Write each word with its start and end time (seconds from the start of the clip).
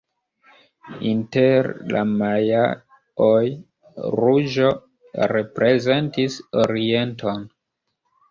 Inter 1.07 1.67
la 1.95 1.99
majaoj 2.13 3.43
ruĝo 4.23 4.71
reprezentis 5.35 6.39
orienton. 6.65 7.47